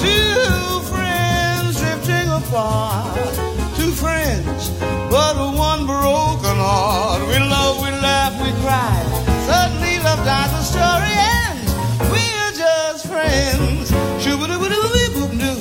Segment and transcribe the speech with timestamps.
[0.00, 3.14] Two friends drifting apart.
[3.76, 4.70] Two friends,
[5.10, 7.20] but one broken heart.
[7.28, 9.02] We love, we laugh, we cry.
[9.46, 11.72] Suddenly love dies, the story ends.
[12.12, 13.90] We're just friends.
[14.22, 15.58] Shoo-ba-doo-ba-doo-ba-doo-ba-doo.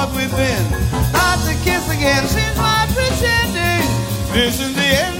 [0.00, 0.70] what we've been,
[1.12, 3.86] not to kiss again seems like pretending.
[4.32, 5.19] This is the ending.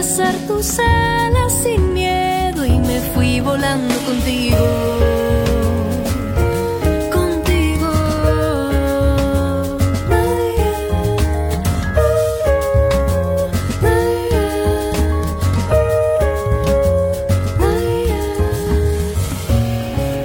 [0.00, 4.56] Abrazar tus alas sin miedo y me fui volando contigo.
[7.12, 7.90] Contigo.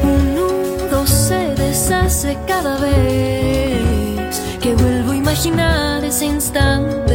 [0.04, 7.15] Un nudo se deshace cada vez que vuelvo a imaginar ese instante.